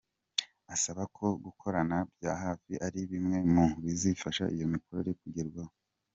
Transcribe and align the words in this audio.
Asaba 0.73 1.03
ko 1.15 1.25
gukorana 1.45 1.97
bya 2.13 2.33
hafi 2.43 2.73
ari 2.85 2.99
bimwe 3.11 3.37
mu 3.53 3.65
bizafasha 3.83 4.43
iyo 4.55 4.65
mikorere 4.73 5.11
kugerwaho. 5.21 5.73